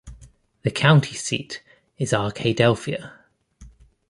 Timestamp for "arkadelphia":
2.11-3.11